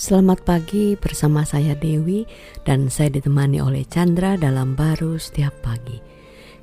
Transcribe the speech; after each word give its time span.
Selamat 0.00 0.40
pagi 0.48 0.96
bersama 0.96 1.44
saya 1.44 1.76
Dewi 1.76 2.24
dan 2.64 2.88
saya 2.88 3.12
ditemani 3.12 3.60
oleh 3.60 3.84
Chandra 3.84 4.32
dalam 4.40 4.72
baru 4.72 5.20
setiap 5.20 5.52
pagi. 5.60 6.00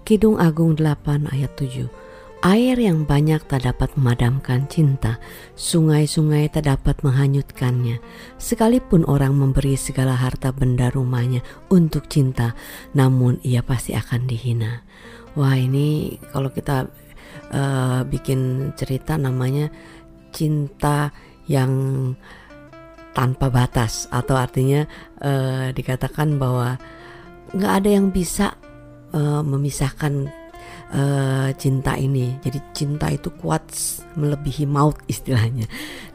Kidung 0.02 0.42
Agung 0.42 0.74
8 0.74 1.30
ayat 1.30 1.54
7. 1.54 1.86
Air 2.42 2.82
yang 2.82 3.06
banyak 3.06 3.46
tak 3.46 3.70
dapat 3.70 3.94
memadamkan 3.94 4.66
cinta, 4.66 5.22
sungai-sungai 5.54 6.50
tak 6.50 6.66
dapat 6.66 6.98
menghanyutkannya. 7.06 8.02
Sekalipun 8.42 9.06
orang 9.06 9.38
memberi 9.38 9.78
segala 9.78 10.18
harta 10.18 10.50
benda 10.50 10.90
rumahnya 10.90 11.46
untuk 11.70 12.10
cinta, 12.10 12.58
namun 12.98 13.38
ia 13.46 13.62
pasti 13.62 13.94
akan 13.94 14.26
dihina. 14.26 14.82
Wah 15.38 15.54
ini 15.54 16.18
kalau 16.34 16.50
kita 16.50 16.90
uh, 17.54 18.02
bikin 18.02 18.74
cerita 18.74 19.14
namanya 19.14 19.70
cinta 20.34 21.14
yang 21.46 21.70
tanpa 23.18 23.50
batas 23.50 24.06
atau 24.14 24.38
artinya 24.38 24.86
uh, 25.26 25.74
dikatakan 25.74 26.38
bahwa 26.38 26.78
nggak 27.58 27.74
ada 27.82 27.90
yang 27.90 28.14
bisa 28.14 28.54
uh, 29.18 29.42
memisahkan 29.42 30.30
uh, 30.94 31.50
cinta 31.58 31.98
ini. 31.98 32.38
Jadi 32.46 32.62
cinta 32.78 33.10
itu 33.10 33.34
kuat 33.34 33.66
melebihi 34.14 34.70
maut 34.70 35.02
istilahnya. 35.10 35.66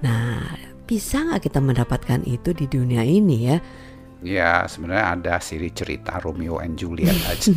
Nah, 0.07 0.47
bisa 0.87 1.27
nggak 1.27 1.51
kita 1.51 1.59
mendapatkan 1.59 2.23
itu 2.23 2.55
di 2.55 2.71
dunia 2.71 3.03
ini 3.03 3.51
ya? 3.51 3.59
Ya 4.23 4.71
sebenarnya 4.71 5.07
ada 5.19 5.35
siri 5.43 5.75
cerita 5.75 6.23
Romeo 6.23 6.63
and 6.63 6.79
Juliet 6.79 7.19
aja. 7.31 7.51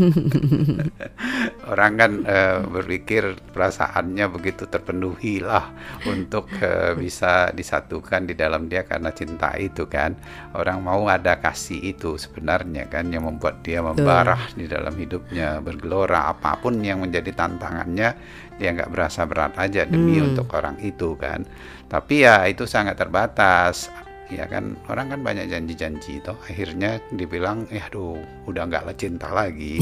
Orang 1.72 1.98
kan 2.02 2.12
uh, 2.26 2.66
berpikir 2.66 3.38
perasaannya 3.54 4.26
begitu 4.34 4.66
terpenuhi 4.66 5.42
lah 5.46 5.70
untuk 6.10 6.50
uh, 6.62 6.98
bisa 6.98 7.54
disatukan 7.54 8.26
di 8.26 8.34
dalam 8.34 8.66
dia 8.66 8.82
karena 8.82 9.14
cinta 9.14 9.54
itu 9.62 9.86
kan. 9.86 10.18
Orang 10.58 10.82
mau 10.82 11.06
ada 11.06 11.38
kasih 11.38 11.94
itu 11.96 12.18
sebenarnya 12.18 12.90
kan 12.90 13.14
yang 13.14 13.30
membuat 13.30 13.62
dia 13.62 13.86
membarah 13.86 14.50
di 14.58 14.66
dalam 14.66 14.94
hidupnya 14.98 15.62
bergelora 15.62 16.34
apa 16.34 16.58
pun 16.58 16.82
yang 16.82 17.06
menjadi 17.06 17.30
tantangannya 17.34 18.10
dia 18.56 18.70
nggak 18.72 18.92
berasa 18.92 19.28
berat 19.28 19.54
aja 19.60 19.84
demi 19.84 20.18
hmm. 20.18 20.34
untuk 20.34 20.48
orang 20.56 20.80
itu 20.82 21.14
kan. 21.20 21.46
Tapi 21.86 22.26
ya 22.26 22.50
itu 22.50 22.66
sangat 22.66 22.98
terbatas 22.98 23.92
ya 24.26 24.50
kan 24.50 24.74
orang 24.90 25.14
kan 25.14 25.20
banyak 25.22 25.46
janji-janji 25.50 26.22
toh. 26.22 26.38
Akhirnya 26.50 26.98
dibilang 27.14 27.70
eh 27.70 27.82
aduh 27.82 28.18
udah 28.50 28.64
nggak 28.66 28.98
cinta 28.98 29.30
lagi. 29.30 29.82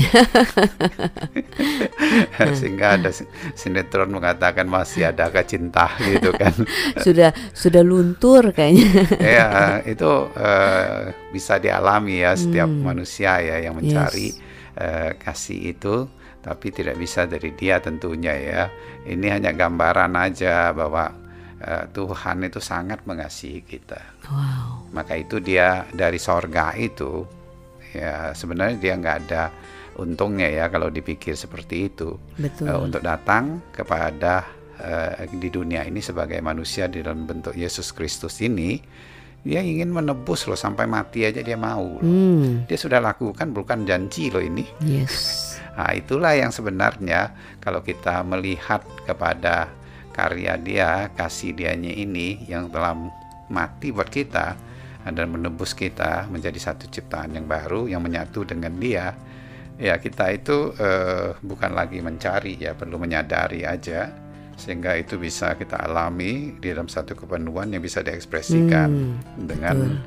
Sehingga 2.60 3.00
ada 3.00 3.10
sinetron 3.56 4.12
mengatakan 4.12 4.68
masih 4.68 5.10
ada 5.12 5.32
cinta 5.48 5.96
gitu 6.04 6.36
kan. 6.36 6.52
Sudah 7.06 7.32
sudah 7.56 7.84
luntur 7.84 8.52
kayaknya. 8.52 8.92
Ya 9.20 9.50
itu 9.84 10.08
uh, 10.34 11.12
bisa 11.32 11.58
dialami 11.58 12.24
ya 12.24 12.36
setiap 12.36 12.70
hmm. 12.70 12.84
manusia 12.84 13.40
ya 13.40 13.58
yang 13.64 13.80
mencari 13.80 14.36
yes. 14.36 14.40
uh, 14.80 15.12
kasih 15.20 15.76
itu. 15.76 16.08
Tapi 16.44 16.76
tidak 16.76 17.00
bisa 17.00 17.24
dari 17.24 17.56
dia 17.56 17.80
tentunya 17.80 18.36
ya. 18.36 18.64
Ini 19.08 19.40
hanya 19.40 19.56
gambaran 19.56 20.12
aja 20.20 20.76
bahwa 20.76 21.23
uh, 21.64 21.86
Tuhan 21.90 22.44
itu 22.46 22.60
sangat 22.60 23.08
mengasihi 23.08 23.64
kita. 23.64 24.00
Wow. 24.28 24.92
Maka 24.92 25.18
itu 25.18 25.40
dia 25.40 25.88
dari 25.90 26.20
sorga 26.20 26.76
itu 26.76 27.24
ya 27.94 28.34
sebenarnya 28.36 28.78
dia 28.78 28.94
nggak 28.98 29.18
ada 29.28 29.44
untungnya 29.98 30.50
ya 30.50 30.66
kalau 30.70 30.92
dipikir 30.92 31.34
seperti 31.34 31.90
itu. 31.90 32.20
Betul. 32.38 32.68
Uh, 32.70 32.80
untuk 32.84 33.02
datang 33.02 33.64
kepada 33.72 34.46
uh, 34.82 35.24
di 35.30 35.50
dunia 35.50 35.88
ini 35.88 36.04
sebagai 36.04 36.38
manusia 36.44 36.92
di 36.92 37.00
dalam 37.00 37.24
bentuk 37.24 37.56
Yesus 37.56 37.96
Kristus 37.96 38.42
ini 38.44 38.82
dia 39.44 39.60
ingin 39.60 39.92
menebus 39.92 40.48
loh 40.48 40.56
sampai 40.56 40.88
mati 40.88 41.28
aja 41.28 41.44
dia 41.44 41.60
mau. 41.60 42.00
Hmm. 42.00 42.64
Dia 42.64 42.80
sudah 42.80 43.04
lakukan 43.04 43.52
bukan 43.52 43.84
janji 43.84 44.32
loh 44.32 44.40
ini. 44.40 44.64
Yes. 44.80 45.60
Nah, 45.76 45.92
itulah 45.92 46.32
yang 46.32 46.54
sebenarnya 46.54 47.36
kalau 47.60 47.84
kita 47.84 48.24
melihat 48.24 48.86
kepada 49.04 49.68
karya 50.14 50.56
dia, 50.62 51.10
kasih 51.18 51.58
dianya 51.58 51.90
ini 51.90 52.46
yang 52.46 52.70
telah 52.70 52.94
mati 53.50 53.90
buat 53.90 54.08
kita 54.08 54.56
dan 55.04 55.28
menebus 55.28 55.76
kita 55.76 56.32
menjadi 56.32 56.72
satu 56.72 56.88
ciptaan 56.88 57.36
yang 57.36 57.44
baru 57.44 57.92
yang 57.92 58.00
menyatu 58.00 58.48
dengan 58.48 58.78
dia. 58.80 59.12
Ya 59.76 59.98
kita 59.98 60.30
itu 60.32 60.72
uh, 60.78 61.36
bukan 61.42 61.74
lagi 61.74 62.00
mencari 62.00 62.62
ya 62.62 62.78
perlu 62.78 63.02
menyadari 63.02 63.66
aja 63.66 64.14
sehingga 64.54 64.94
itu 64.96 65.18
bisa 65.18 65.58
kita 65.58 65.82
alami 65.82 66.56
di 66.62 66.70
dalam 66.70 66.86
satu 66.86 67.18
kepenuhan 67.18 67.74
yang 67.74 67.82
bisa 67.82 68.06
diekspresikan 68.06 68.90
hmm, 68.94 69.50
dengan 69.50 69.98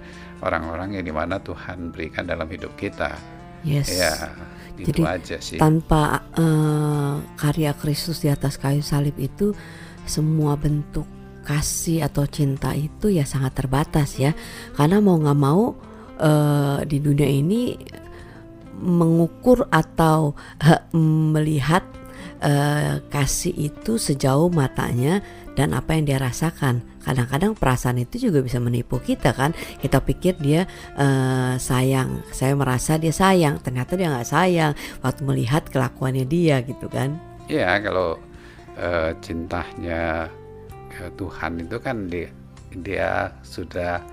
orang-orang 0.41 1.03
yang 1.03 1.05
di 1.05 1.11
mana 1.11 1.43
Tuhan 1.43 1.91
berikan 1.91 2.25
dalam 2.25 2.47
hidup 2.47 2.73
kita. 2.79 3.36
Yes. 3.65 3.89
Ya, 3.97 4.35
Jadi, 4.77 5.03
aja 5.05 5.37
sih. 5.41 5.57
Tanpa 5.57 6.27
uh, 6.37 7.23
karya 7.41 7.73
Kristus 7.73 8.21
di 8.21 8.29
atas 8.29 8.61
kayu 8.61 8.85
salib 8.85 9.17
itu 9.17 9.57
semua 10.05 10.55
bentuk 10.55 11.09
kasih 11.47 12.03
atau 12.03 12.27
cinta 12.27 12.75
itu 12.75 13.07
ya 13.07 13.23
sangat 13.23 13.55
terbatas 13.55 14.19
ya 14.19 14.35
karena 14.75 14.99
mau 14.99 15.15
nggak 15.15 15.39
mau 15.39 15.79
uh, 16.19 16.83
di 16.83 16.99
dunia 16.99 17.31
ini 17.31 17.79
mengukur 18.83 19.71
atau 19.71 20.35
uh, 20.61 20.83
melihat 21.31 21.87
uh, 22.43 22.99
kasih 23.09 23.73
itu 23.73 23.97
sejauh 23.97 24.51
matanya 24.51 25.23
dan 25.57 25.73
apa 25.73 25.97
yang 25.97 26.05
dia 26.05 26.19
rasakan. 26.21 26.85
Kadang-kadang 27.03 27.57
perasaan 27.57 27.97
itu 27.99 28.29
juga 28.29 28.45
bisa 28.45 28.61
menipu 28.61 29.01
kita 29.01 29.33
kan? 29.33 29.57
Kita 29.81 30.05
pikir 30.05 30.37
dia 30.37 30.69
uh, 31.01 31.57
sayang. 31.57 32.23
Saya 32.31 32.53
merasa 32.53 33.01
dia 33.01 33.11
sayang. 33.11 33.59
Ternyata 33.65 33.97
dia 33.97 34.13
nggak 34.13 34.29
sayang 34.29 34.77
waktu 35.01 35.21
melihat 35.25 35.65
kelakuannya 35.73 36.29
dia 36.29 36.61
gitu 36.61 36.87
kan? 36.93 37.17
Ya 37.49 37.81
kalau 37.81 38.21
uh, 38.77 39.11
cintanya 39.25 40.29
uh, 41.01 41.11
Tuhan 41.17 41.65
itu 41.65 41.81
kan 41.81 42.07
dia 42.13 42.29
dia 42.77 43.33
sudah 43.41 44.05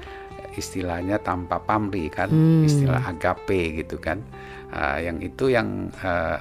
istilahnya 0.55 1.19
tanpa 1.19 1.59
pamri 1.59 2.07
kan? 2.07 2.31
Hmm. 2.31 2.63
istilah 2.63 3.03
agape 3.03 3.83
gitu 3.83 3.99
kan? 3.99 4.23
Uh, 4.71 4.97
yang 5.03 5.19
itu 5.19 5.51
yang 5.51 5.91
uh, 6.01 6.39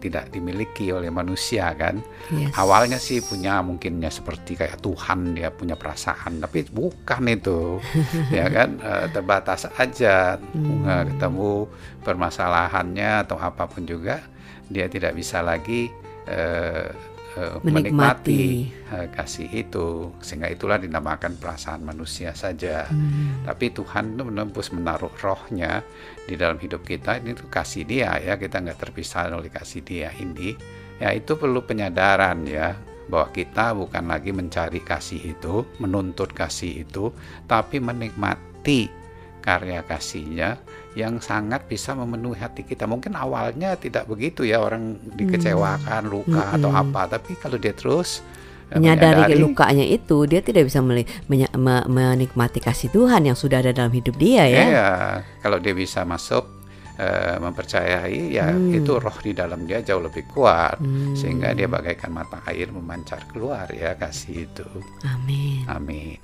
tidak 0.00 0.32
dimiliki 0.32 0.90
oleh 0.90 1.12
manusia 1.12 1.70
kan 1.76 2.00
yes. 2.32 2.56
awalnya 2.56 2.96
sih 2.96 3.20
punya 3.20 3.60
mungkinnya 3.60 4.08
seperti 4.08 4.56
kayak 4.56 4.80
Tuhan 4.80 5.36
dia 5.36 5.52
punya 5.52 5.76
perasaan 5.76 6.40
tapi 6.40 6.64
bukan 6.72 7.22
itu 7.28 7.78
ya 8.36 8.48
kan 8.48 8.80
uh, 8.80 9.06
terbatas 9.12 9.68
aja 9.76 10.40
hmm. 10.40 11.14
ketemu 11.14 11.68
permasalahannya 12.00 13.28
atau 13.28 13.36
apa 13.36 13.68
pun 13.68 13.84
juga 13.84 14.24
dia 14.66 14.88
tidak 14.88 15.12
bisa 15.14 15.44
lagi 15.44 15.92
uh, 16.26 16.88
uh, 17.36 17.60
menikmati, 17.62 17.70
menikmati 17.70 18.42
uh, 18.90 19.06
kasih 19.12 19.48
itu. 19.52 19.88
Sehingga 20.24 20.48
itulah 20.50 20.80
dinamakan 20.80 21.36
perasaan 21.36 21.84
manusia 21.84 22.34
saja. 22.34 22.88
Hmm. 22.90 23.44
tapi 23.46 23.74
Tuhan 23.74 24.14
itu 24.14 24.22
menembus 24.26 24.70
menaruh 24.70 25.12
rohnya 25.20 25.82
di 26.26 26.34
dalam 26.34 26.56
hidup 26.58 26.86
kita. 26.86 27.20
Ini 27.20 27.36
tuh 27.36 27.50
kasih 27.50 27.86
dia 27.86 28.16
ya 28.18 28.38
kita 28.38 28.62
nggak 28.62 28.78
terpisah 28.78 29.30
oleh 29.30 29.50
kasih 29.50 29.82
dia 29.82 30.10
ini. 30.18 30.54
Ya 31.00 31.16
itu 31.16 31.36
perlu 31.36 31.64
penyadaran 31.64 32.44
ya 32.44 32.76
bahwa 33.10 33.34
kita 33.34 33.74
bukan 33.74 34.04
lagi 34.06 34.30
mencari 34.30 34.80
kasih 34.86 35.34
itu 35.34 35.66
menuntut 35.82 36.30
kasih 36.30 36.86
itu 36.86 37.10
tapi 37.50 37.82
menikmati 37.82 38.99
karya 39.40 39.82
kasihnya 39.82 40.60
yang 40.94 41.18
sangat 41.18 41.66
bisa 41.66 41.96
memenuhi 41.96 42.38
hati 42.38 42.62
kita. 42.62 42.86
Mungkin 42.86 43.16
awalnya 43.16 43.74
tidak 43.80 44.06
begitu 44.06 44.44
ya 44.46 44.60
orang 44.60 44.98
dikecewakan, 45.16 46.02
hmm. 46.06 46.12
luka 46.12 46.42
hmm. 46.44 46.56
atau 46.60 46.70
apa, 46.70 47.02
tapi 47.18 47.34
kalau 47.38 47.56
dia 47.56 47.74
terus 47.74 48.22
eh, 48.70 48.78
menyadari, 48.78 49.26
menyadari 49.26 49.36
lukanya 49.38 49.86
itu, 49.86 50.26
dia 50.26 50.40
tidak 50.42 50.68
bisa 50.68 50.82
menikmati 51.88 52.60
kasih 52.60 52.92
Tuhan 52.92 53.26
yang 53.26 53.38
sudah 53.38 53.62
ada 53.62 53.72
dalam 53.72 53.90
hidup 53.94 54.18
dia 54.18 54.44
ya. 54.46 54.62
Iya, 54.66 54.90
kalau 55.42 55.62
dia 55.62 55.74
bisa 55.74 56.02
masuk 56.02 56.60
uh, 57.00 57.36
mempercayai 57.40 58.36
ya 58.36 58.52
hmm. 58.52 58.76
itu 58.76 58.92
roh 59.00 59.18
di 59.24 59.32
dalam 59.32 59.64
dia 59.64 59.80
jauh 59.80 60.04
lebih 60.04 60.28
kuat 60.28 60.78
hmm. 60.78 61.16
sehingga 61.16 61.56
dia 61.56 61.66
bagaikan 61.66 62.12
mata 62.12 62.44
air 62.46 62.68
memancar 62.68 63.24
keluar 63.32 63.66
ya 63.72 63.96
kasih 63.96 64.46
itu. 64.46 64.66
Amin. 65.08 65.64
Amin. 65.66 66.20